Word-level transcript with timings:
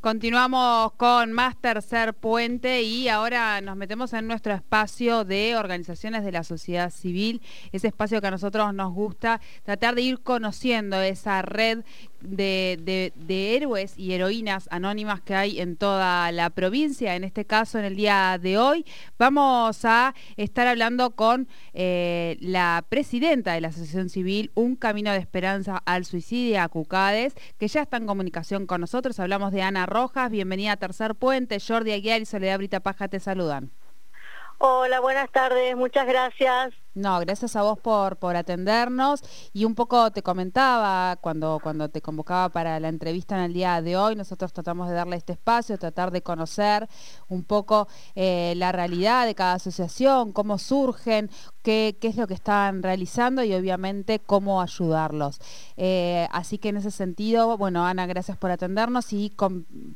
Continuamos 0.00 0.92
con 0.92 1.30
más 1.32 1.58
tercer 1.60 2.14
puente 2.14 2.80
y 2.80 3.10
ahora 3.10 3.60
nos 3.60 3.76
metemos 3.76 4.14
en 4.14 4.26
nuestro 4.26 4.54
espacio 4.54 5.24
de 5.24 5.56
organizaciones 5.56 6.24
de 6.24 6.32
la 6.32 6.42
sociedad 6.42 6.90
civil, 6.90 7.42
ese 7.70 7.88
espacio 7.88 8.22
que 8.22 8.28
a 8.28 8.30
nosotros 8.30 8.72
nos 8.72 8.94
gusta, 8.94 9.42
tratar 9.62 9.94
de 9.94 10.00
ir 10.00 10.20
conociendo 10.20 11.02
esa 11.02 11.42
red 11.42 11.84
de, 12.20 13.12
héroes 13.28 13.98
y 13.98 14.12
heroínas 14.12 14.68
anónimas 14.70 15.20
que 15.20 15.34
hay 15.34 15.60
en 15.60 15.76
toda 15.76 16.30
la 16.32 16.50
provincia. 16.50 17.14
En 17.14 17.24
este 17.24 17.44
caso, 17.44 17.78
en 17.78 17.84
el 17.84 17.96
día 17.96 18.38
de 18.40 18.58
hoy, 18.58 18.84
vamos 19.18 19.84
a 19.84 20.14
estar 20.36 20.66
hablando 20.66 21.10
con 21.12 21.48
eh, 21.72 22.36
la 22.40 22.84
presidenta 22.88 23.52
de 23.52 23.60
la 23.60 23.68
Asociación 23.68 24.08
Civil, 24.08 24.50
Un 24.54 24.76
Camino 24.76 25.12
de 25.12 25.18
Esperanza 25.18 25.82
al 25.84 26.04
Suicidio, 26.04 26.62
a 26.62 26.68
Cucades, 26.68 27.34
que 27.58 27.68
ya 27.68 27.82
está 27.82 27.96
en 27.96 28.06
comunicación 28.06 28.66
con 28.66 28.80
nosotros. 28.80 29.18
Hablamos 29.20 29.52
de 29.52 29.62
Ana 29.62 29.86
Rojas, 29.86 30.30
bienvenida 30.30 30.72
a 30.72 30.76
Tercer 30.76 31.14
Puente, 31.14 31.58
Jordi 31.60 31.92
Aguiar 31.92 32.20
y 32.20 32.26
Soledad 32.26 32.58
Brita 32.58 32.80
Paja 32.80 33.08
te 33.08 33.20
saludan. 33.20 33.70
Hola, 34.58 35.00
buenas 35.00 35.30
tardes, 35.30 35.74
muchas 35.74 36.06
gracias. 36.06 36.74
No, 36.94 37.20
gracias 37.20 37.54
a 37.54 37.62
vos 37.62 37.78
por, 37.78 38.16
por 38.16 38.34
atendernos 38.34 39.22
y 39.52 39.64
un 39.64 39.76
poco 39.76 40.10
te 40.10 40.22
comentaba 40.22 41.16
cuando, 41.20 41.60
cuando 41.62 41.88
te 41.88 42.02
convocaba 42.02 42.48
para 42.48 42.80
la 42.80 42.88
entrevista 42.88 43.36
en 43.36 43.42
el 43.44 43.52
día 43.52 43.80
de 43.80 43.96
hoy, 43.96 44.16
nosotros 44.16 44.52
tratamos 44.52 44.88
de 44.88 44.94
darle 44.94 45.14
este 45.14 45.34
espacio, 45.34 45.78
tratar 45.78 46.10
de 46.10 46.22
conocer 46.22 46.88
un 47.28 47.44
poco 47.44 47.86
eh, 48.16 48.54
la 48.56 48.72
realidad 48.72 49.24
de 49.26 49.36
cada 49.36 49.54
asociación, 49.54 50.32
cómo 50.32 50.58
surgen, 50.58 51.30
qué, 51.62 51.96
qué, 52.00 52.08
es 52.08 52.16
lo 52.16 52.26
que 52.26 52.34
están 52.34 52.82
realizando 52.82 53.44
y 53.44 53.54
obviamente 53.54 54.18
cómo 54.18 54.60
ayudarlos. 54.60 55.38
Eh, 55.76 56.26
así 56.32 56.58
que 56.58 56.70
en 56.70 56.78
ese 56.78 56.90
sentido, 56.90 57.56
bueno, 57.56 57.86
Ana, 57.86 58.06
gracias 58.06 58.36
por 58.36 58.50
atendernos 58.50 59.12
y 59.12 59.32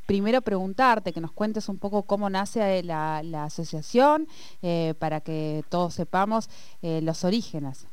primero 0.06 0.42
preguntarte, 0.42 1.12
que 1.12 1.20
nos 1.20 1.32
cuentes 1.32 1.68
un 1.68 1.78
poco 1.78 2.04
cómo 2.04 2.30
nace 2.30 2.84
la, 2.84 3.22
asociación 3.44 4.28
eh, 4.62 4.94
para 4.98 5.20
que 5.20 5.64
todos 5.68 5.94
sepamos 5.94 6.48
eh, 6.84 7.00
los 7.02 7.24
orígenes. 7.24 7.86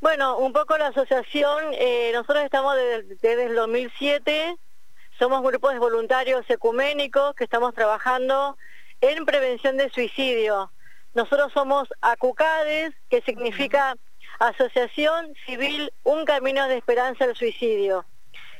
Bueno, 0.00 0.38
un 0.38 0.54
poco 0.54 0.78
la 0.78 0.86
asociación, 0.86 1.62
eh, 1.72 2.10
nosotros 2.14 2.42
estamos 2.42 2.74
desde, 3.20 3.44
el 3.44 3.54
2007, 3.54 4.56
somos 5.18 5.42
grupos 5.42 5.74
de 5.74 5.78
voluntarios 5.78 6.48
ecuménicos 6.48 7.34
que 7.34 7.44
estamos 7.44 7.74
trabajando 7.74 8.56
en 9.02 9.26
prevención 9.26 9.76
de 9.76 9.90
suicidio. 9.90 10.72
Nosotros 11.12 11.52
somos 11.52 11.86
ACUCADES, 12.00 12.94
que 13.10 13.20
significa 13.20 13.94
Asociación 14.38 15.34
Civil 15.44 15.92
Un 16.02 16.24
Camino 16.24 16.66
de 16.66 16.78
Esperanza 16.78 17.24
al 17.24 17.36
Suicidio. 17.36 18.06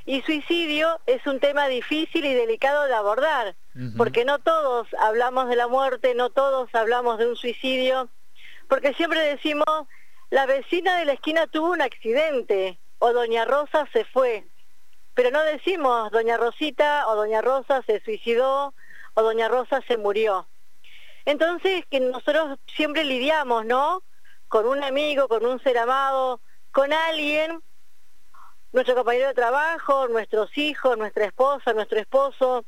Y 0.04 0.20
suicidio 0.22 1.00
es 1.06 1.26
un 1.26 1.40
tema 1.40 1.68
difícil 1.68 2.26
y 2.26 2.34
delicado 2.34 2.84
de 2.84 2.92
abordar, 2.92 3.56
porque 3.96 4.26
no 4.26 4.40
todos 4.40 4.88
hablamos 4.98 5.48
de 5.48 5.56
la 5.56 5.68
muerte, 5.68 6.14
no 6.14 6.28
todos 6.28 6.68
hablamos 6.74 7.18
de 7.18 7.28
un 7.28 7.36
suicidio, 7.36 8.10
porque 8.70 8.94
siempre 8.94 9.20
decimos, 9.20 9.66
la 10.30 10.46
vecina 10.46 10.96
de 10.96 11.04
la 11.04 11.14
esquina 11.14 11.48
tuvo 11.48 11.72
un 11.72 11.82
accidente 11.82 12.78
o 13.00 13.12
doña 13.12 13.44
Rosa 13.44 13.88
se 13.92 14.04
fue, 14.04 14.46
pero 15.14 15.32
no 15.32 15.42
decimos 15.42 16.08
doña 16.12 16.36
Rosita 16.36 17.08
o 17.08 17.16
doña 17.16 17.42
Rosa 17.42 17.82
se 17.84 18.00
suicidó 18.00 18.72
o 19.14 19.22
doña 19.22 19.48
Rosa 19.48 19.82
se 19.88 19.96
murió. 19.96 20.46
Entonces, 21.24 21.84
que 21.90 21.98
nosotros 21.98 22.60
siempre 22.76 23.02
lidiamos, 23.02 23.66
¿no? 23.66 24.04
Con 24.46 24.66
un 24.66 24.84
amigo, 24.84 25.26
con 25.26 25.44
un 25.44 25.60
ser 25.60 25.76
amado, 25.76 26.40
con 26.70 26.92
alguien, 26.92 27.60
nuestro 28.72 28.94
compañero 28.94 29.26
de 29.26 29.34
trabajo, 29.34 30.06
nuestros 30.06 30.56
hijos, 30.56 30.96
nuestra 30.96 31.24
esposa, 31.24 31.72
nuestro 31.72 31.98
esposo, 31.98 32.64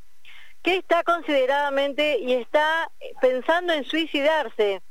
que 0.62 0.78
está 0.78 1.04
consideradamente 1.04 2.18
y 2.18 2.32
está 2.34 2.90
pensando 3.20 3.72
en 3.72 3.84
suicidarse. 3.84 4.82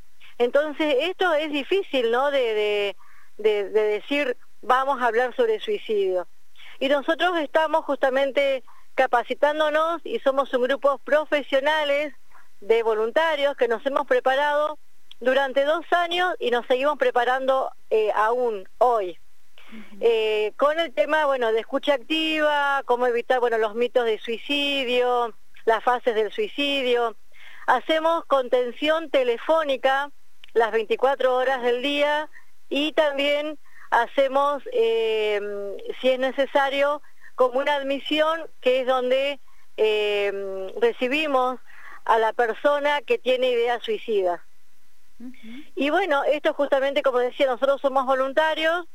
Entonces, 0.41 0.95
esto 1.01 1.35
es 1.35 1.51
difícil, 1.51 2.09
¿no? 2.09 2.31
De, 2.31 2.95
decir, 3.37 4.35
vamos 4.63 4.99
a 4.99 5.05
hablar 5.05 5.35
sobre 5.35 5.59
suicidio. 5.59 6.27
Y 6.79 6.89
nosotros 6.89 7.37
estamos 7.37 7.85
justamente 7.85 8.63
capacitándonos 8.95 10.01
y 10.03 10.17
somos 10.19 10.51
un 10.55 10.63
grupo 10.63 10.97
profesionales 10.97 12.15
de 12.59 12.81
voluntarios 12.81 13.55
que 13.55 13.67
nos 13.67 13.85
hemos 13.85 14.07
preparado 14.07 14.79
durante 15.19 15.63
dos 15.63 15.85
años 15.91 16.33
y 16.39 16.49
nos 16.49 16.65
seguimos 16.65 16.97
preparando 16.97 17.71
eh, 17.91 18.11
aún 18.15 18.67
hoy. 18.79 19.19
Eh, 19.99 20.53
con 20.57 20.79
el 20.79 20.91
tema, 20.91 21.27
bueno, 21.27 21.51
de 21.51 21.59
escucha 21.59 21.93
activa, 21.93 22.81
cómo 22.85 23.05
evitar, 23.05 23.39
bueno, 23.39 23.59
los 23.59 23.75
mitos 23.75 24.05
de 24.05 24.17
suicidio, 24.17 25.35
las 25.65 25.83
fases 25.83 26.15
del 26.15 26.31
suicidio. 26.31 27.15
Hacemos 27.67 28.25
contención 28.25 29.11
telefónica 29.11 30.09
las 30.53 30.71
24 30.71 31.35
horas 31.35 31.61
del 31.61 31.81
día 31.81 32.29
y 32.69 32.93
también 32.93 33.57
hacemos, 33.89 34.63
eh, 34.71 35.39
si 35.99 36.09
es 36.09 36.19
necesario, 36.19 37.01
como 37.35 37.59
una 37.59 37.75
admisión 37.75 38.49
que 38.61 38.81
es 38.81 38.87
donde 38.87 39.39
eh, 39.77 40.71
recibimos 40.79 41.59
a 42.05 42.17
la 42.17 42.33
persona 42.33 43.01
que 43.01 43.17
tiene 43.17 43.49
ideas 43.51 43.83
suicidas. 43.83 44.41
Y 45.75 45.91
bueno, 45.91 46.23
esto 46.23 46.53
justamente, 46.53 47.03
como 47.03 47.19
decía, 47.19 47.45
nosotros 47.45 47.79
somos 47.79 48.05
voluntarios 48.05 48.85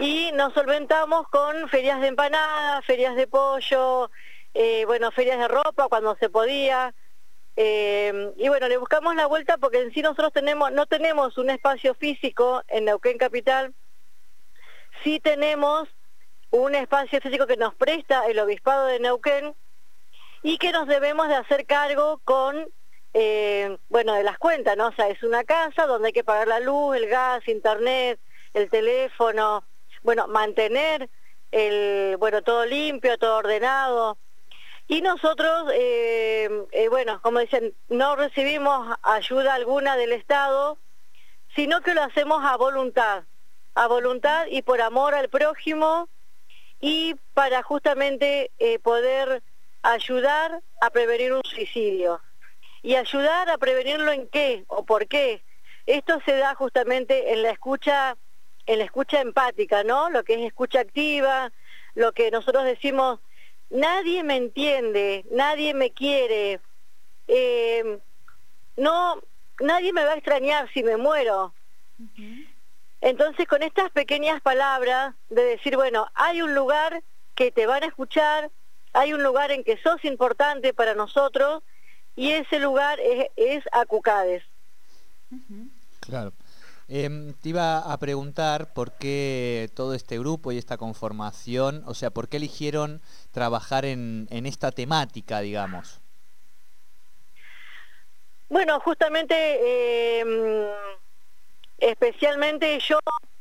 y 0.00 0.30
nos 0.34 0.52
solventamos 0.52 1.28
con 1.28 1.68
ferias 1.68 2.00
de 2.00 2.08
empanadas, 2.08 2.84
ferias 2.84 3.16
de 3.16 3.26
pollo, 3.26 4.10
eh, 4.54 4.84
bueno, 4.84 5.10
ferias 5.12 5.38
de 5.38 5.48
ropa 5.48 5.88
cuando 5.88 6.14
se 6.16 6.28
podía, 6.28 6.94
eh, 7.56 8.32
y 8.36 8.48
bueno, 8.48 8.68
le 8.68 8.78
buscamos 8.78 9.14
la 9.14 9.26
vuelta 9.26 9.58
porque 9.58 9.80
en 9.80 9.92
sí 9.92 10.02
nosotros 10.02 10.32
tenemos, 10.32 10.72
no 10.72 10.86
tenemos 10.86 11.36
un 11.38 11.50
espacio 11.50 11.94
físico 11.94 12.62
en 12.68 12.86
Neuquén 12.86 13.18
Capital, 13.18 13.74
sí 15.04 15.20
tenemos 15.20 15.88
un 16.50 16.74
espacio 16.74 17.20
físico 17.20 17.46
que 17.46 17.56
nos 17.56 17.74
presta 17.74 18.26
el 18.26 18.38
Obispado 18.38 18.86
de 18.86 19.00
Neuquén 19.00 19.54
y 20.42 20.58
que 20.58 20.72
nos 20.72 20.86
debemos 20.86 21.28
de 21.28 21.36
hacer 21.36 21.66
cargo 21.66 22.20
con, 22.24 22.68
eh, 23.14 23.76
bueno, 23.88 24.14
de 24.14 24.22
las 24.22 24.38
cuentas, 24.38 24.76
¿no? 24.76 24.88
O 24.88 24.92
sea, 24.92 25.08
es 25.08 25.22
una 25.22 25.44
casa 25.44 25.86
donde 25.86 26.08
hay 26.08 26.12
que 26.12 26.24
pagar 26.24 26.48
la 26.48 26.60
luz, 26.60 26.96
el 26.96 27.06
gas, 27.06 27.46
internet, 27.48 28.18
el 28.54 28.68
teléfono, 28.68 29.64
bueno, 30.02 30.26
mantener 30.26 31.08
el, 31.50 32.16
bueno, 32.16 32.42
todo 32.42 32.66
limpio, 32.66 33.18
todo 33.18 33.38
ordenado, 33.38 34.18
y 34.88 35.00
nosotros, 35.00 35.70
eh, 35.74 36.48
eh, 36.72 36.88
bueno, 36.88 37.20
como 37.22 37.38
dicen, 37.38 37.74
no 37.88 38.16
recibimos 38.16 38.96
ayuda 39.02 39.54
alguna 39.54 39.96
del 39.96 40.12
Estado, 40.12 40.78
sino 41.54 41.80
que 41.80 41.94
lo 41.94 42.02
hacemos 42.02 42.44
a 42.44 42.56
voluntad, 42.56 43.24
a 43.74 43.86
voluntad 43.86 44.46
y 44.50 44.62
por 44.62 44.80
amor 44.80 45.14
al 45.14 45.28
prójimo 45.28 46.08
y 46.80 47.14
para 47.34 47.62
justamente 47.62 48.50
eh, 48.58 48.78
poder 48.80 49.42
ayudar 49.82 50.60
a 50.80 50.90
prevenir 50.90 51.32
un 51.32 51.42
suicidio. 51.44 52.20
Y 52.82 52.96
ayudar 52.96 53.48
a 53.48 53.58
prevenirlo 53.58 54.10
en 54.10 54.26
qué 54.26 54.64
o 54.66 54.84
por 54.84 55.06
qué. 55.06 55.42
Esto 55.86 56.20
se 56.24 56.36
da 56.36 56.54
justamente 56.56 57.32
en 57.32 57.42
la 57.42 57.50
escucha, 57.50 58.16
en 58.66 58.78
la 58.78 58.84
escucha 58.84 59.20
empática, 59.20 59.84
¿no? 59.84 60.10
Lo 60.10 60.24
que 60.24 60.34
es 60.34 60.40
escucha 60.40 60.80
activa, 60.80 61.52
lo 61.94 62.12
que 62.12 62.32
nosotros 62.32 62.64
decimos 62.64 63.20
nadie 63.72 64.22
me 64.22 64.36
entiende, 64.36 65.24
nadie 65.30 65.74
me 65.74 65.90
quiere, 65.90 66.60
eh, 67.26 67.98
no, 68.76 69.20
nadie 69.60 69.92
me 69.92 70.04
va 70.04 70.12
a 70.12 70.16
extrañar 70.16 70.70
si 70.72 70.82
me 70.82 70.96
muero. 70.96 71.52
Entonces 73.00 73.48
con 73.48 73.62
estas 73.62 73.90
pequeñas 73.90 74.40
palabras 74.40 75.14
de 75.28 75.42
decir, 75.42 75.76
bueno, 75.76 76.06
hay 76.14 76.42
un 76.42 76.54
lugar 76.54 77.02
que 77.34 77.50
te 77.50 77.66
van 77.66 77.82
a 77.82 77.86
escuchar, 77.86 78.50
hay 78.92 79.12
un 79.12 79.22
lugar 79.22 79.50
en 79.50 79.64
que 79.64 79.78
sos 79.78 80.04
importante 80.04 80.74
para 80.74 80.94
nosotros 80.94 81.62
y 82.14 82.30
ese 82.30 82.58
lugar 82.60 83.00
es, 83.00 83.26
es 83.36 83.64
Acucades. 83.72 84.44
Claro. 86.00 86.32
Em, 86.94 87.32
te 87.32 87.48
iba 87.48 87.78
a 87.78 87.96
preguntar 87.96 88.74
por 88.74 88.92
qué 88.92 89.70
todo 89.74 89.94
este 89.94 90.18
grupo 90.18 90.52
y 90.52 90.58
esta 90.58 90.76
conformación, 90.76 91.82
o 91.86 91.94
sea, 91.94 92.10
por 92.10 92.28
qué 92.28 92.36
eligieron 92.36 93.00
trabajar 93.30 93.86
en, 93.86 94.28
esta 94.30 94.72
temática, 94.72 95.40
digamos. 95.40 96.02
Bueno, 98.50 98.78
justamente, 98.80 100.20
em, 100.20 100.66
especialmente 101.78 102.78
yo, 102.80 102.98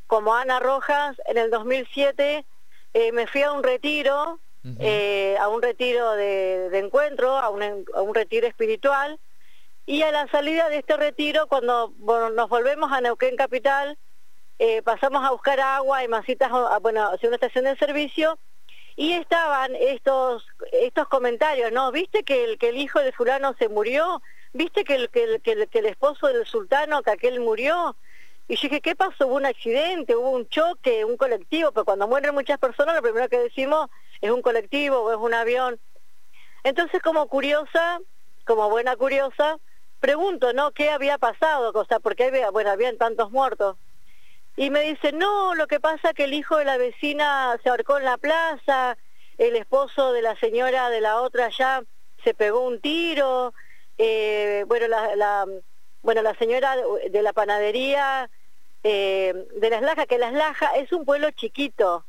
como 0.07 0.33
Ana 0.33 0.61
Rojas, 0.61 1.21
en 1.25 1.37
el 1.37 1.51
2007 1.51 2.45
eh, 2.93 3.11
me 3.11 3.27
fui 3.27 3.41
a 3.41 3.51
un 3.51 3.63
retiro, 3.63 4.39
eh, 4.79 5.35
a 5.41 5.49
un 5.49 5.61
retiro 5.61 6.13
de, 6.13 6.79
encuentro, 6.79 7.35
a 7.35 7.49
un, 7.49 7.61
a 7.61 8.01
un 8.01 8.15
retiro 8.15 8.47
espiritual, 8.47 9.19
y 9.85 10.01
a 10.03 10.11
la 10.11 10.27
salida 10.27 10.69
de 10.69 10.77
este 10.77 10.97
retiro, 10.97 11.47
cuando 11.47 11.93
nos 12.33 12.49
volvemos 12.49 12.91
a 12.91 13.01
Neuquén 13.01 13.35
Capital, 13.35 13.97
eh, 14.59 14.81
pasamos 14.83 15.23
a 15.25 15.31
buscar 15.31 15.59
agua 15.59 16.03
y 16.03 16.07
masitas, 16.07 16.51
bueno, 16.81 17.09
hacia 17.11 17.29
una 17.29 17.35
estación 17.35 17.65
de 17.65 17.75
servicio, 17.77 18.37
y 18.95 19.13
estaban 19.13 19.75
estos 19.75 20.45
estos 20.71 21.07
comentarios, 21.07 21.71
¿no? 21.71 21.91
¿Viste 21.91 22.23
que 22.23 22.43
el, 22.43 22.57
que 22.57 22.69
el 22.69 22.77
hijo 22.77 22.99
de 22.99 23.11
fulano 23.11 23.55
se 23.57 23.69
murió? 23.69 24.21
¿Viste 24.53 24.83
que 24.83 24.95
el, 24.95 25.09
que, 25.09 25.23
el, 25.23 25.41
que, 25.41 25.79
el, 25.79 25.85
esposo 25.85 26.27
del 26.27 26.45
sultano, 26.45 27.01
que 27.01 27.11
aquel 27.11 27.39
murió? 27.39 27.95
Y 28.47 28.57
yo 28.57 28.63
dije, 28.63 28.81
¿qué 28.81 28.95
pasó? 28.95 29.27
¿Hubo 29.27 29.35
un 29.35 29.45
accidente? 29.45 30.15
¿Hubo 30.15 30.29
un 30.31 30.47
choque? 30.49 31.05
¿Un 31.05 31.15
colectivo? 31.15 31.71
Pero 31.71 31.85
cuando 31.85 32.07
mueren 32.07 32.33
muchas 32.33 32.59
personas, 32.59 32.95
lo 32.95 33.01
primero 33.01 33.29
que 33.29 33.39
decimos 33.39 33.89
es 34.19 34.29
un 34.29 34.41
colectivo 34.41 34.97
o 34.97 35.11
es 35.11 35.17
un 35.17 35.33
avión. 35.33 35.79
Entonces, 36.63 37.01
como 37.01 37.27
curiosa, 37.27 37.99
como 38.45 38.69
buena 38.69 38.95
curiosa, 38.97 39.57
pregunto, 40.01 40.51
¿no? 40.51 40.71
¿Qué 40.71 40.89
había 40.89 41.17
pasado? 41.17 41.71
O 41.73 41.85
sea, 41.85 41.99
porque 41.99 42.25
había, 42.25 42.49
bueno, 42.49 42.71
habían 42.71 42.97
tantos 42.97 43.31
muertos. 43.31 43.77
Y 44.57 44.69
me 44.69 44.81
dice, 44.81 45.13
no, 45.13 45.55
lo 45.55 45.67
que 45.67 45.79
pasa 45.79 46.09
es 46.09 46.15
que 46.15 46.25
el 46.25 46.33
hijo 46.33 46.57
de 46.57 46.65
la 46.65 46.75
vecina 46.75 47.57
se 47.63 47.69
ahorcó 47.69 47.97
en 47.97 48.03
la 48.03 48.17
plaza, 48.17 48.97
el 49.37 49.55
esposo 49.55 50.11
de 50.11 50.21
la 50.21 50.35
señora 50.35 50.89
de 50.89 50.99
la 50.99 51.21
otra 51.21 51.49
ya 51.49 51.83
se 52.23 52.33
pegó 52.33 52.61
un 52.67 52.81
tiro, 52.81 53.53
eh, 53.97 54.65
bueno, 54.67 54.87
la, 54.87 55.45
bueno, 56.01 56.21
la 56.21 56.35
señora 56.35 56.75
de 57.09 57.21
la 57.21 57.33
panadería 57.33 58.29
eh, 58.83 59.47
de 59.55 59.69
Las 59.69 59.81
Lajas, 59.81 60.07
que 60.07 60.17
Las 60.17 60.33
Lajas 60.33 60.71
es 60.75 60.91
un 60.91 61.05
pueblo 61.05 61.29
chiquito, 61.31 62.05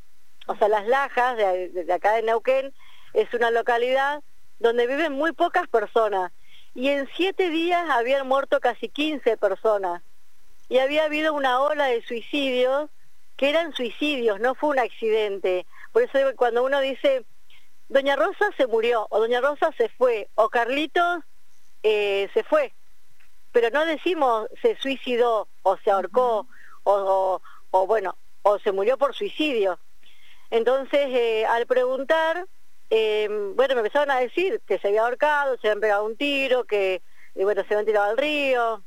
o 0.47 0.56
sea, 0.56 0.69
Las 0.69 0.87
Lajas, 0.87 1.37
de, 1.37 1.87
acá 1.93 2.15
de 2.15 2.23
Neuquén, 2.23 2.75
es 3.12 3.33
una 3.35 3.50
localidad 3.50 4.23
donde 4.59 4.87
viven 4.87 5.12
muy 5.12 5.33
pocas 5.33 5.69
personas, 5.69 6.33
y 6.75 6.89
en 6.89 7.09
siete 7.17 7.51
días 7.51 7.89
habían 7.91 8.27
muerto 8.27 8.61
casi 8.61 8.89
15 8.89 9.37
personas 9.37 10.03
y 10.69 10.79
había 10.79 11.05
habido 11.05 11.35
una 11.35 11.61
ola 11.61 11.87
de 11.87 12.03
suicidios 12.03 12.89
que 13.37 13.51
eran 13.51 13.75
suicidios, 13.75 14.41
no 14.41 14.55
fue 14.55 14.71
un 14.71 14.79
accidente. 14.79 15.67
Por 15.93 16.03
eso 16.03 16.19
cuando 16.37 16.65
uno 16.65 16.81
dice, 16.81 17.25
Doña 17.89 18.17
Rosa 18.17 18.51
se 18.57 18.67
murió, 18.67 19.07
o 19.11 19.21
Doña 19.21 19.41
Rosa 19.41 19.71
se 19.77 19.89
fue, 19.91 20.29
o 20.35 20.49
Carlitos 20.49 21.23
eh, 21.83 22.31
se 22.33 22.45
fue, 22.45 22.73
pero 23.51 23.69
no 23.71 23.85
decimos 23.85 24.49
se 24.63 24.77
suicidó, 24.77 25.49
o 25.63 25.77
se 25.79 25.91
ahorcó, 25.91 26.47
o, 26.85 27.41
o, 27.71 27.87
bueno, 27.87 28.17
o 28.43 28.59
se 28.61 28.73
murió 28.73 28.97
por 28.97 29.15
suicidio. 29.15 29.79
Entonces, 30.51 31.01
eh, 31.11 31.45
al 31.47 31.67
preguntar, 31.67 32.47
eh, 32.94 33.27
bueno, 33.55 33.75
me 33.75 33.81
empezaron 33.81 34.11
a 34.11 34.21
decir 34.21 34.61
que 34.67 34.79
se 34.79 34.89
había 34.89 35.00
ahorcado, 35.00 35.56
se 35.56 35.69
habían 35.69 35.81
pegado 35.81 36.05
un 36.05 36.15
tiro, 36.15 36.65
que, 36.65 37.00
bueno, 37.35 37.62
se 37.67 37.73
habían 37.73 37.87
tirado 37.87 38.11
al 38.11 38.19
río, 38.19 38.83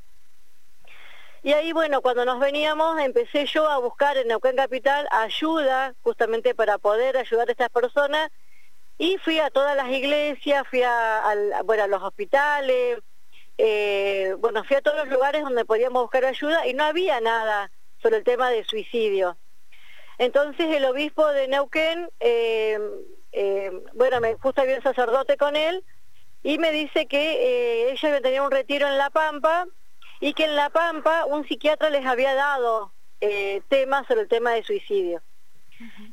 y 1.42 1.54
ahí, 1.54 1.74
bueno, 1.74 2.02
cuando 2.02 2.24
nos 2.24 2.40
veníamos, 2.40 3.00
empecé 3.00 3.48
yo 3.48 3.68
a 3.68 3.80
buscar 3.80 4.16
en 4.18 4.28
Neuquén 4.28 4.56
Capital 4.56 5.08
ayuda, 5.12 5.96
justamente 6.04 6.54
para 6.54 6.78
poder 6.78 7.18
ayudar 7.18 7.50
a 7.50 7.52
estas 7.52 7.70
personas, 7.70 8.30
y 9.00 9.18
fui 9.18 9.40
a 9.40 9.50
todas 9.50 9.76
las 9.76 9.90
iglesias, 9.90 10.68
fui 10.70 10.84
a, 10.84 11.36
bueno, 11.64 11.84
a 11.84 11.88
los 11.88 12.04
hospitales, 12.04 13.00
eh, 13.58 14.36
bueno, 14.38 14.64
fui 14.66 14.76
a 14.76 14.82
todos 14.82 14.98
los 14.98 15.10
lugares 15.10 15.42
donde 15.42 15.66
podíamos 15.66 16.04
buscar 16.04 16.26
ayuda 16.26 16.68
y 16.68 16.76
no 16.76 16.84
había 16.84 17.20
nada 17.22 17.72
sobre 18.04 18.18
el 18.18 18.24
tema 18.24 18.52
de 18.52 18.64
suicidio. 18.66 19.36
Entonces 20.20 20.68
el 20.76 20.86
obispo 20.86 21.28
de 21.28 21.48
Neuquén, 21.48 22.08
eh, 22.20 22.80
eh, 23.38 23.84
bueno, 23.94 24.22
me, 24.22 24.36
justo 24.36 24.62
había 24.62 24.78
un 24.78 24.84
sacerdote 24.84 25.36
con 25.36 25.58
él, 25.58 25.84
y 26.42 26.58
me 26.58 26.72
dice 26.72 27.06
que 27.06 27.92
ellos 27.92 28.22
tenían 28.22 28.46
un 28.46 28.52
retiro 28.52 28.88
en 28.88 28.98
La 28.98 29.10
Pampa, 29.10 29.66
y 30.22 30.34
que 30.34 30.46
en 30.46 30.56
La 30.56 30.70
Pampa 30.70 31.26
un 31.26 31.46
psiquiatra 31.46 31.90
les 31.90 32.06
había 32.06 32.34
dado 32.34 32.94
eh, 33.20 33.62
temas 33.68 34.08
sobre 34.08 34.22
el 34.22 34.28
tema 34.30 34.52
de 34.52 34.64
suicidio. 34.64 35.22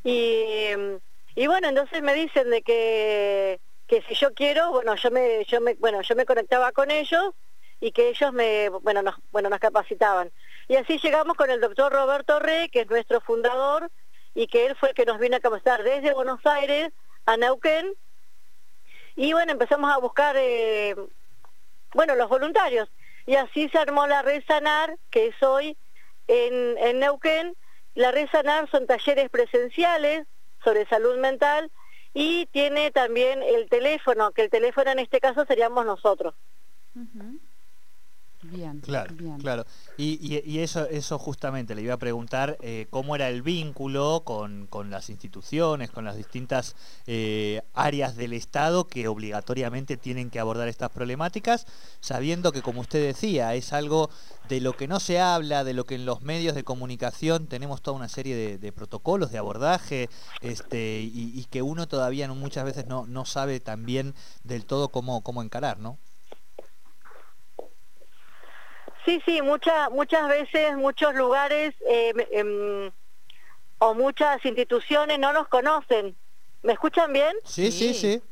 y, 0.03 1.47
bueno, 1.47 1.69
entonces 1.69 2.03
me 2.03 2.13
dicen 2.15 2.51
de 2.51 2.63
que, 2.63 3.61
que 3.87 4.03
si 4.03 4.15
yo 4.15 4.35
quiero, 4.35 4.73
bueno, 4.73 4.97
yo 4.97 5.13
me, 5.13 5.45
yo 5.45 5.61
me, 5.61 5.75
bueno, 5.75 6.03
yo 6.03 6.17
me 6.17 6.27
conectaba 6.27 6.73
con 6.73 6.91
ellos 6.91 7.35
y 7.81 7.93
que 7.93 8.09
ellos 8.09 8.33
me, 8.33 8.69
bueno, 8.69 9.03
nos, 9.03 9.15
bueno, 9.31 9.49
nos 9.49 9.61
capacitaban. 9.61 10.33
Y 10.67 10.75
así 10.75 10.99
llegamos 10.99 11.37
con 11.37 11.51
el 11.51 11.61
doctor 11.61 11.93
Roberto 11.93 12.41
Re, 12.41 12.69
que 12.69 12.81
es 12.81 12.91
nuestro 12.91 13.21
fundador, 13.21 13.91
y 14.35 14.49
que 14.49 14.67
él 14.67 14.75
fue 14.75 14.89
el 14.89 14.95
que 14.97 15.05
nos 15.05 15.21
vino 15.21 15.37
a 15.37 15.41
capacitar 15.41 15.85
desde 15.85 16.15
Buenos 16.15 16.45
Aires 16.47 16.93
a 17.27 17.37
Neuquén. 17.37 17.93
Y 19.17 19.33
bueno, 19.33 19.53
empezamos 19.53 19.93
a 19.93 19.99
buscar, 19.99 20.37
eh, 20.39 20.97
bueno, 21.95 22.15
los 22.15 22.29
voluntarios. 22.29 22.91
Y 23.27 23.37
así 23.37 23.69
se 23.69 23.79
armó 23.79 24.07
la 24.07 24.23
Red 24.23 24.43
Sanar, 24.47 24.97
que 25.11 25.29
es 25.29 25.43
hoy 25.43 25.77
en, 26.29 26.79
en 26.79 26.99
Neuquén. 26.99 27.57
La 27.95 28.11
Red 28.11 28.29
Sanar 28.31 28.71
son 28.71 28.87
talleres 28.87 29.29
presenciales 29.29 30.27
sobre 30.65 30.87
salud 30.87 31.19
mental 31.19 31.71
y 32.15 32.47
tiene 32.47 32.91
también 32.91 33.43
el 33.43 33.69
teléfono, 33.69 34.33
que 34.33 34.43
el 34.43 34.51
teléfono 34.51 34.91
en 34.91 34.99
este 34.99 35.21
caso 35.21 35.45
seríamos 35.47 35.85
nosotros. 35.87 36.35
Bien, 38.53 38.81
claro, 38.81 39.15
claro. 39.41 39.65
Y, 39.97 40.59
eso, 40.59 40.87
eso 40.89 41.19
justamente 41.19 41.75
le 41.75 41.83
iba 41.83 41.95
a 41.95 41.99
preguntar 41.99 42.59
eh, 42.61 42.87
cómo 42.91 43.17
era 43.17 43.29
el 43.31 43.41
vínculo 43.41 44.23
con, 44.25 44.69
las 44.91 45.09
instituciones, 45.09 45.91
con 45.91 46.05
las 46.05 46.17
distintas 46.17 46.77
eh, 47.07 47.63
áreas 47.73 48.15
del 48.17 48.35
Estado 48.35 48.87
que 48.89 49.09
obligatoriamente 49.09 49.97
tienen 49.97 50.29
que 50.29 50.39
abordar 50.39 50.69
estas 50.69 50.91
problemáticas, 50.91 51.67
sabiendo 52.01 52.53
que, 52.53 52.61
como 52.61 52.83
usted 52.83 53.03
decía, 53.03 53.55
es 53.55 53.73
algo 53.73 54.11
de 54.51 54.61
lo 54.61 54.75
que 54.75 54.87
no 54.87 55.01
se 55.01 55.19
habla, 55.19 55.65
de 55.65 55.73
lo 55.73 55.85
que 55.87 55.95
en 55.95 56.05
los 56.05 56.21
medios 56.21 56.55
de 56.55 56.63
comunicación 56.63 57.47
tenemos 57.47 57.81
toda 57.81 57.97
una 57.97 58.09
serie 58.09 58.59
de, 58.59 58.73
protocolos 58.73 59.31
de 59.31 59.39
abordaje 59.39 60.11
este, 60.43 61.01
y, 61.03 61.47
que 61.51 61.63
uno 61.63 61.89
todavía 61.89 62.29
muchas 62.29 62.65
veces 62.65 62.87
no, 62.87 63.07
no 63.07 63.25
sabe 63.25 63.61
también 63.61 64.15
del 64.45 64.67
todo 64.67 64.89
cómo, 64.91 65.23
cómo 65.23 65.43
encarar, 65.43 65.79
¿no? 65.79 65.99
Sí, 69.05 69.21
sí, 69.27 69.43
muchas 69.43 69.91
muchas 69.91 70.29
veces, 70.29 70.77
muchos 70.77 71.15
lugares 71.15 71.75
eh, 71.89 72.13
em, 72.31 72.91
o 73.79 73.95
muchas 73.95 74.45
instituciones 74.45 75.19
no 75.19 75.33
nos 75.33 75.49
conocen. 75.49 76.17
¿Me 76.63 76.73
escuchan 76.73 77.13
bien? 77.13 77.35
Sí, 77.45 77.73
sí, 77.73 77.95
sí. 77.95 78.23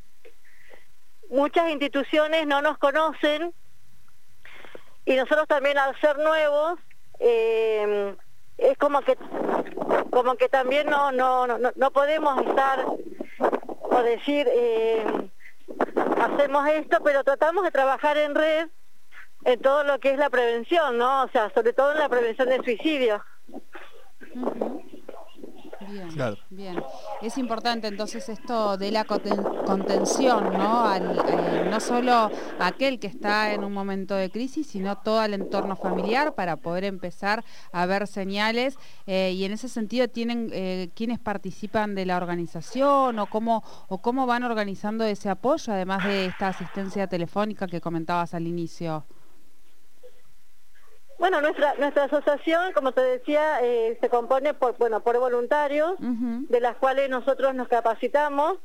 Muchas 1.28 1.70
instituciones 1.70 2.46
no 2.46 2.62
nos 2.62 2.78
conocen 2.78 3.52
y 5.04 5.16
nosotros 5.16 5.48
también 5.48 5.76
al 5.78 5.98
ser 6.00 6.18
nuevos 6.18 6.78
em, 7.18 8.16
es 8.58 8.78
como 8.78 9.00
que 9.02 9.16
como 10.10 10.36
que 10.36 10.48
también 10.48 10.88
no 10.88 11.10
no 11.10 11.46
no, 11.46 11.72
no 11.74 11.90
podemos 11.90 12.46
estar 12.46 12.84
o 13.82 14.02
decir 14.02 14.48
em, 14.52 15.30
hacemos 16.20 16.68
esto, 16.68 16.98
pero 17.02 17.24
tratamos 17.24 17.64
de 17.64 17.72
trabajar 17.72 18.16
en 18.18 18.34
red 18.36 18.68
en 19.44 19.60
todo 19.60 19.84
lo 19.84 19.98
que 19.98 20.12
es 20.12 20.18
la 20.18 20.30
prevención, 20.30 20.98
¿no? 20.98 21.24
O 21.24 21.28
sea, 21.28 21.50
sobre 21.54 21.72
todo 21.72 21.92
en 21.92 21.98
la 21.98 22.08
prevención 22.08 22.48
del 22.48 22.64
suicidio. 22.64 23.22
Bien, 25.90 26.36
bien. 26.50 26.82
Es 27.22 27.36
importante 27.38 27.88
entonces 27.88 28.28
esto 28.28 28.76
de 28.76 28.92
la 28.92 29.04
contención, 29.04 30.52
¿no? 30.52 30.84
Al, 30.84 31.18
eh, 31.26 31.68
no 31.70 31.80
solo 31.80 32.30
aquel 32.58 33.00
que 33.00 33.06
está 33.06 33.52
en 33.52 33.64
un 33.64 33.72
momento 33.72 34.14
de 34.14 34.30
crisis, 34.30 34.68
sino 34.68 34.98
todo 34.98 35.24
el 35.24 35.34
entorno 35.34 35.76
familiar 35.76 36.34
para 36.34 36.56
poder 36.56 36.84
empezar 36.84 37.44
a 37.72 37.86
ver 37.86 38.06
señales. 38.06 38.76
Eh, 39.06 39.32
y 39.34 39.44
en 39.44 39.52
ese 39.52 39.68
sentido, 39.68 40.06
¿tienen 40.08 40.50
eh, 40.52 40.90
quienes 40.94 41.18
participan 41.18 41.94
de 41.94 42.06
la 42.06 42.16
organización 42.16 43.18
o 43.18 43.26
cómo, 43.26 43.64
o 43.88 43.98
cómo 43.98 44.26
van 44.26 44.44
organizando 44.44 45.04
ese 45.04 45.28
apoyo, 45.28 45.72
además 45.72 46.04
de 46.04 46.26
esta 46.26 46.48
asistencia 46.48 47.06
telefónica 47.06 47.66
que 47.66 47.80
comentabas 47.80 48.34
al 48.34 48.46
inicio? 48.46 49.04
Bueno, 51.20 51.42
nuestra 51.42 51.74
nuestra 51.74 52.04
asociación, 52.04 52.72
como 52.72 52.92
te 52.92 53.02
decía, 53.02 53.60
eh, 53.60 53.98
se 54.00 54.08
compone 54.08 54.54
por 54.54 54.78
bueno 54.78 55.02
por 55.02 55.18
voluntarios, 55.18 55.96
de 55.98 56.60
las 56.60 56.76
cuales 56.76 57.10
nosotros 57.10 57.54
nos 57.54 57.68
capacitamos 57.68 58.56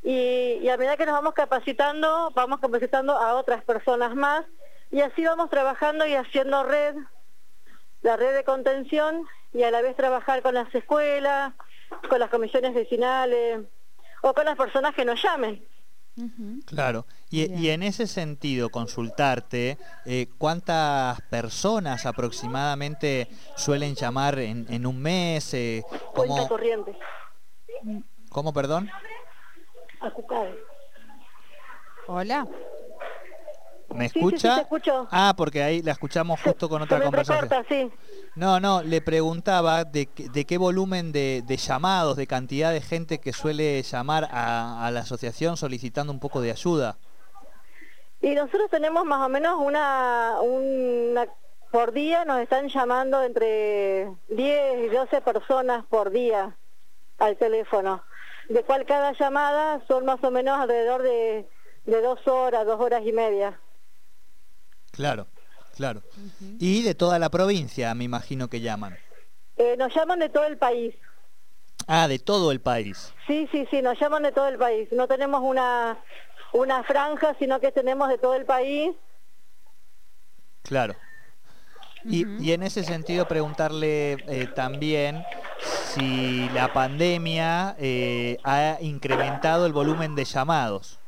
y, 0.00 0.68
a 0.68 0.76
medida 0.76 0.96
que 0.96 1.06
nos 1.06 1.16
vamos 1.16 1.34
capacitando, 1.34 2.30
vamos 2.36 2.60
capacitando 2.60 3.18
a 3.18 3.34
otras 3.34 3.64
personas 3.64 4.14
más 4.14 4.44
y 4.92 5.00
así 5.00 5.24
vamos 5.24 5.50
trabajando 5.50 6.06
y 6.06 6.14
haciendo 6.14 6.62
red, 6.62 6.94
la 8.02 8.16
red 8.16 8.32
de 8.32 8.44
contención 8.44 9.26
y 9.52 9.64
a 9.64 9.72
la 9.72 9.82
vez 9.82 9.96
trabajar 9.96 10.40
con 10.40 10.54
las 10.54 10.72
escuelas, 10.72 11.52
con 12.08 12.20
las 12.20 12.30
comisiones 12.30 12.74
vecinales 12.74 13.58
o 14.22 14.32
con 14.34 14.44
las 14.44 14.56
personas 14.56 14.94
que 14.94 15.04
nos 15.04 15.20
llamen. 15.20 15.66
Claro, 16.66 17.06
y, 17.30 17.68
en 17.70 17.82
ese 17.82 18.06
sentido, 18.06 18.68
consultarte, 18.68 19.78
eh, 20.04 20.28
¿cuántas 20.36 21.20
personas 21.22 22.04
aproximadamente 22.04 23.28
suelen 23.56 23.94
llamar 23.94 24.38
en, 24.38 24.86
un 24.86 25.00
mes? 25.00 25.54
Eh, 25.54 25.82
¿cómo... 26.14 26.48
corriente. 26.48 26.96
¿Cómo, 28.28 28.52
perdón? 28.52 28.90
Hola. 32.06 32.46
¿Me 33.94 34.06
escucha? 34.06 34.54
Sí, 34.54 34.60
escucho. 34.60 35.08
Ah, 35.10 35.34
porque 35.36 35.62
ahí 35.62 35.82
la 35.82 35.92
escuchamos 35.92 36.40
justo 36.40 36.68
con 36.68 36.82
otra 36.82 37.00
conversación. 37.00 37.64
sí. 37.68 37.90
No, 38.34 38.60
no, 38.60 38.82
le 38.82 39.02
preguntaba 39.02 39.84
de, 39.84 40.08
de 40.16 40.44
qué 40.46 40.56
volumen 40.56 41.12
de, 41.12 41.44
llamados, 41.58 42.16
de 42.16 42.26
cantidad 42.26 42.72
de 42.72 42.80
gente 42.80 43.18
que 43.18 43.32
suele 43.32 43.82
llamar 43.82 44.26
a, 44.30 44.90
la 44.90 45.00
asociación 45.00 45.56
solicitando 45.56 46.12
un 46.12 46.20
poco 46.20 46.40
de 46.40 46.50
ayuda. 46.50 46.96
Y 48.22 48.34
nosotros 48.34 48.70
tenemos 48.70 49.04
más 49.04 49.20
o 49.26 49.28
menos 49.28 49.60
una, 49.60 50.36
una 50.40 51.26
por 51.70 51.92
día, 51.92 52.24
nos 52.24 52.40
están 52.40 52.68
llamando 52.68 53.22
entre 53.22 54.08
10 54.28 54.84
y 54.84 54.88
12 54.88 55.20
personas 55.20 55.84
por 55.86 56.10
día 56.10 56.56
al 57.18 57.36
teléfono, 57.36 58.02
de 58.48 58.62
cual 58.62 58.86
cada 58.86 59.12
llamada 59.12 59.82
son 59.88 60.06
más 60.06 60.22
o 60.22 60.30
menos 60.30 60.58
alrededor 60.58 61.02
de, 61.02 61.46
de 61.86 62.02
dos 62.02 62.26
horas, 62.26 62.64
dos 62.66 62.80
horas 62.80 63.02
y 63.04 63.12
media. 63.12 63.58
Claro. 64.92 65.26
Claro. 65.76 66.02
Y 66.58 66.82
de 66.82 66.94
toda 66.94 67.18
la 67.18 67.30
provincia, 67.30 67.94
me 67.94 68.04
imagino 68.04 68.48
que 68.48 68.60
llaman. 68.60 68.96
Eh, 69.56 69.76
nos 69.78 69.94
llaman 69.94 70.18
de 70.18 70.28
todo 70.28 70.44
el 70.44 70.58
país. 70.58 70.94
Ah, 71.86 72.06
de 72.08 72.18
todo 72.18 72.52
el 72.52 72.60
país. 72.60 73.12
Sí, 73.26 73.48
sí, 73.50 73.66
sí, 73.70 73.82
nos 73.82 73.98
llaman 73.98 74.22
de 74.22 74.32
todo 74.32 74.48
el 74.48 74.58
país. 74.58 74.88
No 74.92 75.08
tenemos 75.08 75.40
una, 75.42 75.98
una 76.52 76.84
franja, 76.84 77.34
sino 77.38 77.58
que 77.58 77.72
tenemos 77.72 78.08
de 78.08 78.18
todo 78.18 78.34
el 78.34 78.44
país. 78.44 78.94
Claro. 80.62 80.94
Y, 82.04 82.26
y 82.42 82.52
en 82.52 82.62
ese 82.62 82.84
sentido 82.84 83.26
preguntarle 83.26 84.12
eh, 84.28 84.48
también 84.54 85.24
si 85.60 86.48
la 86.50 86.72
pandemia 86.72 87.76
eh, 87.78 88.38
ha 88.44 88.78
incrementado 88.80 89.66
el 89.66 89.72
volumen 89.72 90.14
de 90.14 90.24
llamados. 90.24 90.98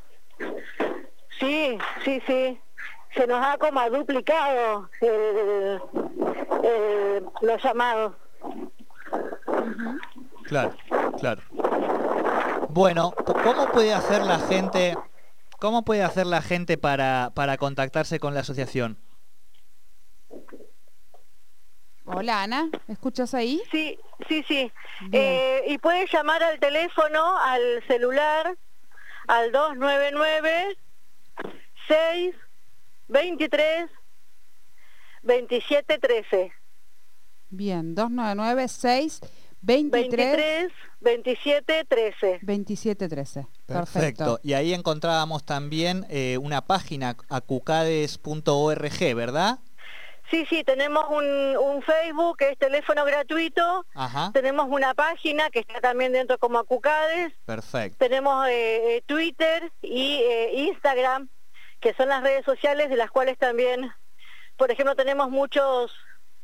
Sí, 1.39 1.79
sí, 2.05 2.23
sí 2.27 2.61
se 3.15 3.27
nos 3.27 3.45
ha 3.45 3.57
como 3.59 3.89
duplicado 3.91 4.91
los 7.41 7.63
llamados. 7.63 8.15
Claro, 10.45 10.75
claro. 11.19 11.43
Bueno, 12.69 13.13
¿cómo 13.13 13.67
puede 13.73 13.95
hacer 13.95 14.23
la 14.23 14.39
gente, 14.39 14.97
cómo 15.61 15.85
puede 15.85 16.03
hacer 16.03 16.27
la 16.27 16.43
gente 16.43 16.77
para, 16.77 17.31
para 17.35 17.57
contactarse 17.57 18.19
con 18.19 18.35
la 18.35 18.41
asociación? 18.41 18.99
Hola 22.07 22.43
Ana, 22.43 22.69
¿me 22.87 22.95
escuchas 22.95 23.33
ahí? 23.33 23.63
Sí, 23.71 23.99
sí, 24.29 24.45
sí. 24.47 24.71
Eh, 25.13 25.65
y 25.69 25.79
puede 25.79 26.07
llamar 26.13 26.43
al 26.43 26.59
teléfono, 26.59 27.39
al 27.39 27.83
celular, 27.87 28.57
al 29.27 29.53
299 29.53 30.77
6 31.89 32.35
23 33.09 33.91
27 35.23 35.99
13. 35.99 36.53
Bien, 37.51 37.95
299 37.95 38.69
6 38.69 39.21
23, 39.65 40.71
27 41.01 41.85
13. 41.85 42.39
27 42.43 43.09
13. 43.09 43.47
Perfecto. 43.67 44.39
Y 44.43 44.53
ahí 44.53 44.75
encontrábamos 44.75 45.45
también 45.45 46.05
eh, 46.11 46.37
una 46.39 46.67
página 46.67 47.17
acucades.org, 47.31 49.15
¿verdad? 49.15 49.59
Sí, 50.31 50.45
sí, 50.49 50.65
tenemos 50.65 51.05
un, 51.11 51.57
un, 51.57 51.83
Facebook 51.83 52.39
que 52.39 52.51
es 52.51 52.59
teléfono 52.59 53.05
gratuito. 53.05 53.87
Ajá. 53.95 54.31
Tenemos 54.33 54.67
una 54.69 54.95
página 54.95 55.49
que 55.51 55.61
está 55.61 55.81
también 55.81 56.13
dentro 56.13 56.39
como 56.39 56.59
Acucades. 56.59 57.33
Perfecto. 57.45 57.99
Tenemos 57.99 58.47
eh, 58.49 58.97
eh, 58.97 59.03
Twitter 59.07 59.71
y 59.83 60.21
Instagram 60.55 61.29
que 61.85 61.93
son 61.93 62.09
las 62.09 62.23
redes 62.23 62.47
sociales 62.47 62.89
de 62.89 62.97
las 62.97 63.11
cuales 63.11 63.37
también, 63.37 63.93
por 64.57 64.71
ejemplo, 64.71 64.97
tenemos 64.97 65.29
muchos, 65.29 65.95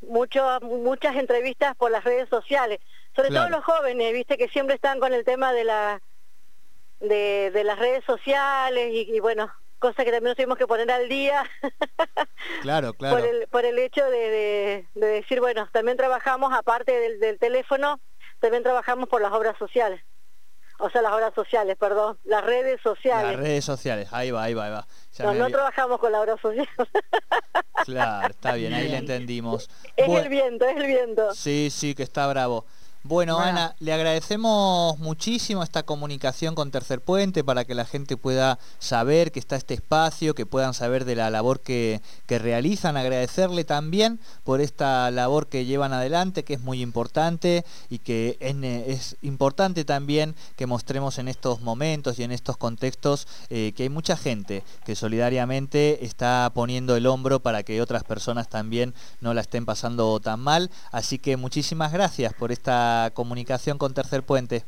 muchos, 0.03 0.61
muchas 0.61 1.17
entrevistas 1.17 1.75
por 1.77 1.91
las 1.91 2.05
redes 2.05 2.29
sociales, 2.29 2.79
sobre 3.17 3.31
todo 3.31 3.49
los 3.49 3.65
jóvenes, 3.65 4.13
viste 4.13 4.37
que 4.37 4.51
siempre 4.51 4.75
están 4.75 5.01
con 5.01 5.15
el 5.15 5.25
tema 5.25 5.55
de 5.55 5.65
la 5.65 6.03
de, 7.01 7.51
de 7.55 7.65
las 7.65 7.79
redes 7.79 8.05
sociales 8.05 8.91
y, 8.93 9.19
bueno, 9.21 9.51
cosas 9.79 10.05
que 10.05 10.11
también 10.11 10.25
nos 10.25 10.37
tuvimos 10.37 10.59
que 10.59 10.67
poner 10.67 10.91
al 10.91 11.09
día. 11.09 11.43
claro, 12.61 12.93
claro. 12.99 13.17
Por 13.17 13.27
el, 13.27 13.49
por 13.49 13.65
el 13.65 13.79
hecho 13.79 14.05
de, 14.11 14.87
de, 14.95 15.07
decir, 15.07 15.41
bueno, 15.41 15.67
también 15.73 15.97
trabajamos, 15.97 16.53
aparte 16.53 16.93
del, 16.93 17.19
del 17.19 17.39
teléfono, 17.39 17.99
también 18.41 18.63
trabajamos 18.63 19.09
por 19.09 19.23
las 19.23 19.33
obras 19.33 19.57
sociales 19.57 20.03
o 20.81 20.91
sea, 20.91 21.03
las 21.03 21.13
obras 21.13 21.35
sociales, 21.35 21.77
perdón, 21.79 22.19
las 22.25 22.45
redes 22.45 22.81
sociales. 22.83 23.33
Las 23.33 23.41
redes 23.41 23.65
sociales, 23.65 24.09
ahí 24.13 24.31
va, 24.31 24.45
ahí 24.45 24.55
va, 24.55 24.67
ahí 24.67 24.73
va. 24.73 24.87
no, 25.21 25.35
no 25.35 25.51
trabajamos 25.51 25.99
con 25.99 26.13
la 26.13 26.21
obra 26.21 26.37
social. 26.41 26.69
claro, 27.85 28.29
está 28.29 28.55
bien, 28.55 28.73
ahí 28.75 28.89
le 28.89 28.97
entendimos. 28.97 29.69
Es 29.97 30.09
el 30.09 30.29
viento, 30.29 30.65
es 30.67 30.77
el 30.77 30.87
viento. 30.87 31.35
Sí, 31.35 31.69
sí, 31.71 31.95
que 31.95 32.03
está 32.03 32.27
bravo. 32.29 32.65
Bueno, 33.03 33.39
Ana, 33.39 33.75
le 33.81 33.95
agradecemos 33.95 34.99
muchísimo 34.99 35.63
esta 35.63 35.85
comunicación 35.85 36.55
con 36.55 36.71
Tercer 36.71 37.01
Puente 37.01 37.43
para 37.43 37.65
que 37.65 37.75
la 37.75 37.87
gente 37.87 38.19
pueda 38.19 38.59
saber 38.79 39.33
que 39.33 39.41
está 39.41 39.57
este 39.57 39.73
espacio, 39.73 40.35
que 40.35 40.45
puedan 40.45 40.75
saber 40.75 41.07
de 41.07 41.17
la 41.17 41.31
labor 41.31 41.61
que, 41.61 42.03
que 42.27 42.39
realizan. 42.39 42.99
Agradecerle 42.99 43.65
también 43.65 44.21
por 44.45 44.61
esta 44.61 45.11
labor 45.11 45.49
que 45.49 45.65
llevan 45.65 45.95
adelante, 45.95 46.45
que 46.45 46.53
es 46.53 46.61
muy 46.61 46.83
importante 46.83 47.65
y 47.89 48.01
que 48.01 48.37
es, 48.39 48.55
es 48.87 49.17
importante 49.23 49.87
también 49.87 50.35
que 50.57 50.67
mostremos 50.67 51.19
en 51.19 51.29
estos 51.29 51.63
momentos 51.63 52.19
y 52.19 52.25
en 52.25 52.33
estos 52.33 52.59
contextos 52.59 53.27
eh, 53.49 53.73
que 53.75 53.85
hay 53.85 53.89
mucha 53.89 54.19
gente 54.19 54.63
que 54.85 54.95
solidariamente 54.95 56.05
está 56.05 56.51
poniendo 56.55 56.97
el 56.97 57.07
hombro 57.07 57.41
para 57.41 57.63
que 57.63 57.81
otras 57.81 58.05
personas 58.05 58.51
también 58.51 58.93
no 59.23 59.33
la 59.33 59.41
estén 59.41 59.65
pasando 59.65 60.21
tan 60.21 60.41
mal. 60.41 60.71
Así 60.93 61.19
que 61.19 61.39
muchísimas 61.39 61.93
gracias 61.93 62.35
por 62.35 62.53
esta 62.53 62.90
comunicación 63.15 63.79
con 63.79 63.95
Tercer 63.95 64.23
Puente. 64.23 64.65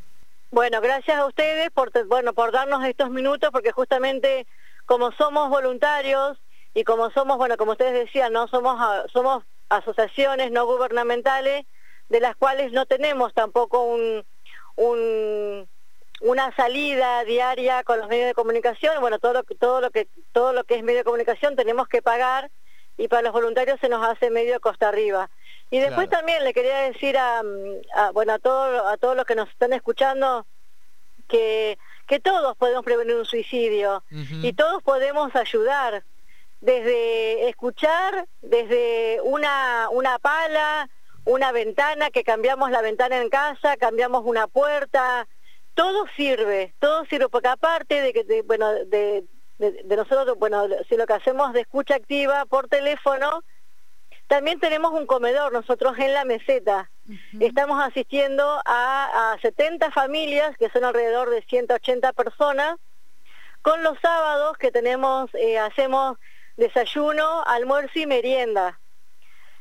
Bueno, 0.51 0.81
gracias 0.81 1.19
a 1.19 1.27
ustedes 1.27 1.71
por, 1.71 1.91
bueno, 2.07 2.35
por 2.35 2.53
darnos 2.53 2.85
estos 2.85 3.11
minutos, 3.11 3.51
porque 3.53 3.73
justamente 3.73 4.47
como 4.87 5.13
somos 5.13 5.49
voluntarios 5.49 6.39
y 6.75 6.85
como 6.85 7.11
somos, 7.11 7.39
bueno, 7.39 7.57
como 7.57 7.73
ustedes 7.73 7.95
decían, 7.95 8.33
no 8.33 8.49
somos, 8.49 8.79
somos 9.13 9.45
asociaciones 9.69 10.51
no 10.51 10.67
gubernamentales, 10.67 11.65
de 12.09 12.21
las 12.21 12.37
cuales 12.37 12.73
no 12.73 12.85
tenemos 12.85 13.33
tampoco 13.33 13.83
un, 13.85 14.25
un 14.77 15.69
una 16.21 16.55
salida 16.55 17.25
diaria 17.25 17.83
con 17.83 17.99
los 17.99 18.09
medios 18.09 18.29
de 18.29 18.35
comunicación, 18.35 19.01
bueno, 19.01 19.19
todo 19.19 19.33
lo, 19.33 19.43
todo 19.43 19.81
lo 19.81 19.91
que 19.91 20.07
todo 20.33 20.53
lo 20.53 20.65
que 20.65 20.77
es 20.77 20.85
medio 20.85 21.01
de 21.01 21.05
comunicación 21.05 21.57
tenemos 21.57 21.89
que 21.89 22.01
pagar 22.01 22.51
y 22.97 23.09
para 23.09 23.23
los 23.23 23.33
voluntarios 23.33 23.81
se 23.81 23.89
nos 23.89 24.07
hace 24.07 24.31
medio 24.31 24.61
costa 24.61 24.89
arriba. 24.89 25.31
Y 25.71 25.79
después 25.79 26.11
también 26.11 26.45
le 26.45 26.53
quería 26.53 26.81
decir 26.81 27.17
a, 27.17 27.43
bueno 28.13 28.35
a 28.35 28.39
todos 28.39 28.93
a 28.93 28.97
todos 28.99 29.17
los 29.17 29.25
que 29.25 29.35
nos 29.35 29.49
están 29.49 29.73
escuchando 29.73 30.47
que 31.29 31.79
que 32.07 32.21
todos 32.21 32.57
podemos 32.57 32.85
prevenir 32.85 33.17
un 33.17 33.25
suicidio 33.25 34.05
y 34.11 34.53
todos 34.53 34.83
podemos 34.83 35.35
ayudar 35.35 36.05
desde 36.61 37.49
escuchar, 37.49 38.27
desde 38.43 39.21
una 39.23 39.89
una 39.91 40.19
pala, 40.19 40.91
una 41.25 41.53
ventana 41.53 42.11
que 42.11 42.23
cambiamos 42.23 42.71
la 42.71 42.83
ventana 42.83 43.17
en 43.21 43.31
casa, 43.31 43.77
cambiamos 43.79 44.25
una 44.27 44.47
puerta, 44.47 45.27
todo 45.75 46.07
sirve, 46.17 46.75
todo 46.81 47.05
sirve 47.07 47.29
porque 47.29 47.49
aparte 47.49 48.01
de 48.03 48.13
que 48.13 48.43
bueno 48.43 48.73
de, 48.85 49.25
de 49.71 49.97
nosotros 49.97 50.39
bueno 50.39 50.67
si 50.89 50.97
lo 50.97 51.07
que 51.07 51.13
hacemos 51.13 51.53
de 51.53 51.61
escucha 51.61 51.95
activa 51.95 52.45
por 52.47 52.69
teléfono 52.69 53.43
también 54.33 54.59
tenemos 54.61 54.93
un 54.93 55.05
comedor 55.05 55.53
nosotros 55.53 55.99
en 55.99 56.15
la 56.15 56.25
meseta. 56.25 56.91
Estamos 57.39 57.83
asistiendo 57.85 58.63
a, 58.65 59.37
70 59.43 59.91
familias, 59.91 60.57
que 60.57 60.71
son 60.71 60.85
alrededor 60.85 61.29
de 61.29 61.43
180 61.43 62.15
personas, 62.15 62.77
con 63.61 63.83
los 63.83 63.99
sábados 64.01 64.57
que 64.57 64.73
tenemos, 64.73 65.29
eh, 65.35 65.59
hacemos 65.59 66.17
desayuno, 66.57 67.45
almuerzo 67.45 67.99
y 67.99 68.07
merienda. 68.07 68.81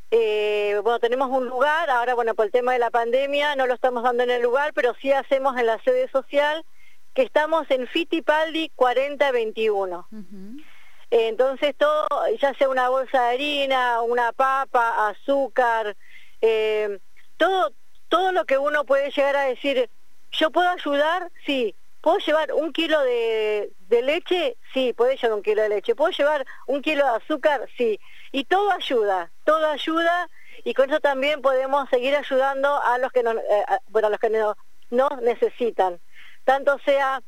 Eh, 0.09 0.79
bueno, 0.83 0.99
tenemos 0.99 1.29
un 1.29 1.47
lugar, 1.47 1.89
ahora 1.89 2.13
bueno, 2.15 2.33
por 2.33 2.45
el 2.45 2.53
tema 2.53 2.71
de 2.71 2.79
la 2.79 2.91
pandemia 2.91 3.57
no 3.57 3.67
lo 3.67 3.73
estamos 3.73 4.03
dando 4.03 4.23
en 4.23 4.29
el 4.29 4.41
lugar, 4.41 4.71
pero 4.73 4.95
sí 5.01 5.11
hacemos 5.11 5.57
en 5.57 5.65
la 5.65 5.83
sede 5.83 6.09
social, 6.11 6.63
que 7.13 7.23
estamos 7.23 7.69
en 7.69 7.87
Fitipaldi 7.87 8.69
4021. 8.75 10.07
Entonces 11.09 11.75
todo, 11.77 12.07
ya 12.39 12.53
sea 12.53 12.69
una 12.69 12.89
bolsa 12.89 13.21
de 13.23 13.29
harina, 13.33 14.01
una 14.01 14.31
papa, 14.31 15.09
azúcar, 15.09 15.97
eh, 16.41 16.99
todo, 17.37 17.73
todo 18.07 18.31
lo 18.31 18.45
que 18.45 18.57
uno 18.57 18.85
puede 18.85 19.11
llegar 19.11 19.35
a 19.35 19.43
decir, 19.43 19.89
¿yo 20.31 20.51
puedo 20.51 20.69
ayudar? 20.69 21.29
Sí. 21.45 21.75
¿Puedo 22.01 22.17
llevar 22.17 22.51
un 22.53 22.73
kilo 22.73 22.99
de, 23.01 23.71
leche? 23.89 24.57
Sí, 24.73 24.93
puede 24.93 25.17
llevar 25.17 25.37
un 25.37 25.43
kilo 25.43 25.61
de 25.61 25.69
leche. 25.69 25.93
¿Puedo 25.93 26.11
llevar 26.11 26.45
un 26.65 26.81
kilo 26.81 27.03
de 27.03 27.17
azúcar? 27.17 27.67
Sí. 27.77 27.99
Y 28.31 28.45
todo 28.45 28.71
ayuda, 28.71 29.29
todo 29.43 29.67
ayuda 29.67 30.29
y 30.63 30.73
con 30.73 30.89
eso 30.89 30.99
también 30.99 31.41
podemos 31.41 31.89
seguir 31.89 32.15
ayudando 32.15 32.81
a 32.81 32.97
los 32.97 33.11
que 33.11 33.21
no, 33.21 33.31
eh, 33.31 33.65
bueno, 33.89 34.07
a 34.07 34.11
los 34.11 34.19
que 34.19 34.29
no, 34.29 34.55
nos 34.89 35.21
necesitan. 35.21 35.99
Tanto 36.43 36.77
sea 36.85 37.21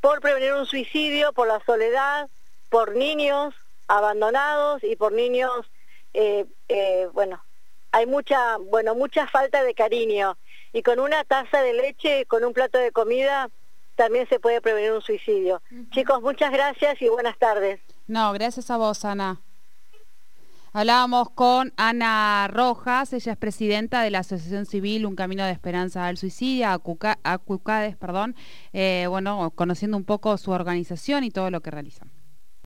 por 0.00 0.20
prevenir 0.20 0.54
un 0.54 0.66
suicidio, 0.66 1.32
por 1.32 1.48
la 1.48 1.60
soledad, 1.64 2.28
por 2.68 2.96
niños, 2.96 3.54
abandonados 3.88 4.82
y 4.84 4.96
por 4.96 5.12
niños, 5.12 5.66
eh, 6.14 6.46
eh, 6.68 7.08
bueno, 7.12 7.42
hay 7.92 8.06
mucha, 8.06 8.56
bueno, 8.58 8.94
mucha 8.94 9.26
falta 9.26 9.62
de 9.62 9.74
cariño 9.74 10.36
y 10.72 10.82
con 10.82 11.00
una 11.00 11.24
taza 11.24 11.62
de 11.62 11.72
leche, 11.72 12.26
con 12.26 12.44
un 12.44 12.52
plato 12.52 12.78
de 12.78 12.92
comida, 12.92 13.48
también 13.94 14.28
se 14.28 14.38
puede 14.38 14.60
prevenir 14.60 14.92
un 14.92 15.02
suicidio. 15.02 15.62
Chicos, 15.90 16.20
muchas 16.20 16.52
gracias 16.52 17.00
y 17.00 17.08
buenas 17.08 17.38
tardes. 17.38 17.80
No, 18.06 18.32
gracias 18.32 18.70
a 18.70 18.76
vos, 18.76 19.04
Ana. 19.04 19.40
Hablábamos 20.78 21.30
con 21.30 21.72
Ana 21.78 22.48
Rojas, 22.52 23.14
ella 23.14 23.32
es 23.32 23.38
presidenta 23.38 24.02
de 24.02 24.10
la 24.10 24.18
Asociación 24.18 24.66
Civil 24.66 25.06
Un 25.06 25.16
Camino 25.16 25.42
de 25.42 25.50
Esperanza 25.50 26.06
al 26.06 26.18
Suicidio, 26.18 26.68
ACUCADES, 26.68 27.96
perdón, 27.96 28.36
eh, 28.74 29.06
bueno, 29.08 29.52
conociendo 29.54 29.96
un 29.96 30.04
poco 30.04 30.36
su 30.36 30.50
organización 30.50 31.24
y 31.24 31.30
todo 31.30 31.50
lo 31.50 31.62
que 31.62 31.70
realizan. 31.70 32.10